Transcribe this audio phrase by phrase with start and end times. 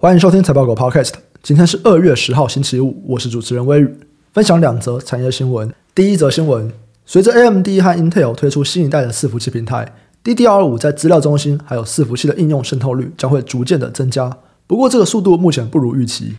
[0.00, 1.14] 欢迎收听财报狗 Podcast。
[1.42, 3.92] 今天是二月十号星期五，我是主持人威宇，
[4.32, 5.74] 分享两则产业新闻。
[5.92, 6.72] 第一则新闻，
[7.04, 9.92] 随着 AMD 和 Intel 推出新一代的伺服器平台
[10.22, 14.38] ，DDR5 在资料中心还有伺服器的应用渗透率将会逐渐的增加。
[14.68, 16.36] 不过这个速度目前不如预期。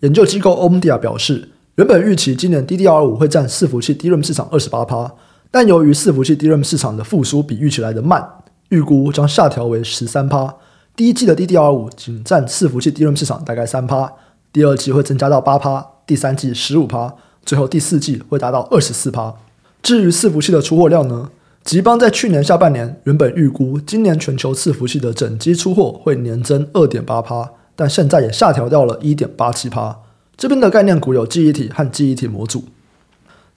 [0.00, 5.14] 研究机构 Omdia 表示，原本预期今年 DDR5 会占伺服器 DRAM 市场二十八趴，
[5.52, 8.28] 但由于伺服器 DRAM 市场的复苏比预期来的慢，
[8.70, 10.52] 预估将下调为十三趴。
[10.96, 14.10] 第一季的 DDR5 仅占伺服器 DRAM 市场大概三趴，
[14.50, 17.14] 第二季会增加到八趴，第三季十五趴，
[17.44, 19.34] 最后第四季会达到二十四趴。
[19.82, 21.28] 至于伺服器的出货量呢？
[21.62, 29.98] 吉邦在去年下半年原本预估今年全球伺服器的整机出货会年增二点八趴，但现在也下调掉了一点八七趴。
[30.36, 32.64] 这边的概念股有记忆体和记忆体模组。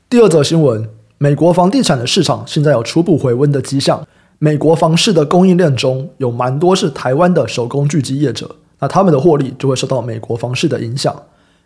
[0.10, 4.06] 第二则新闻，美国房地产的市场现在有初步回温的迹象。
[4.42, 11.14] 美国房市的供应链中有蛮多是台湾的手工聚集业者，那他们的获利就会受到美国房市的影响。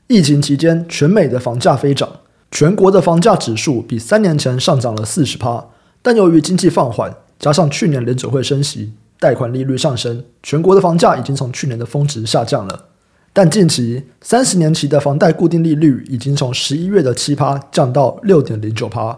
[0.07, 2.09] 疫情期间，全美的房价飞涨，
[2.49, 5.63] 全国的房价指数比三年前上涨了四十趴。
[6.01, 12.85] 但由于经济放缓，加上去年联准会升息，贷款利率上升，全国的房价已经从去年的峰值下降了。
[13.31, 19.15] 但近期三十年期的房贷固定利率已经从十一月的七趴降到六点零九趴。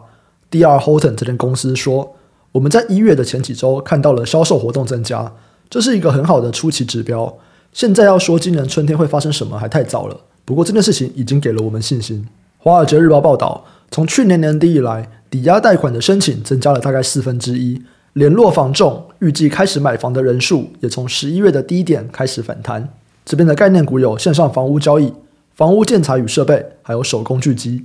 [0.50, 0.78] D.R.
[0.78, 2.15] Horton 这间公司说。
[2.56, 5.30] 我们在一月的前几周看到了销售活动增加，
[5.70, 7.38] 这是一个很好的初期指标。
[7.74, 10.18] 现在要说今年春天会发生什么还太早了。
[10.46, 12.26] 不过这件事情已经给了我们信心。
[12.58, 17.82] 华尔街日报报道，从去年年底以来，抵押贷款的申请增加了大概四分之一。
[18.14, 22.88] 联络房仲预计开始买房的人数也从十一月的低点开始反弹。
[23.26, 25.12] 这边的概念股有线上房屋交易、
[25.56, 27.84] 房屋建材与设备，还有手工聚集。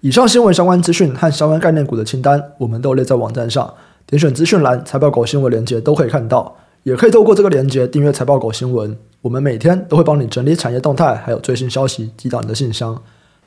[0.00, 3.74] 以上新闻相关资讯和相关概念股的清单，我们都列在网站上。
[4.10, 8.96] 点选资讯栏，财报狗新闻连接都可以看到，也可以透过这个连接订阅财报狗新闻。
[9.22, 13.00] 我们每天都会帮你整理产业动态，还有最新消息寄到你的信箱。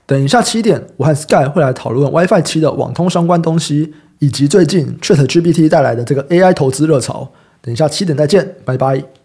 [0.05, 7.29] 等一下七点，我和 Sky 会来讨论 WiFi 七的网通相关东西，以及最近 ChatGPT 带来的这个 AI 投资热潮。
[7.61, 9.22] 等一下七点再见，拜拜。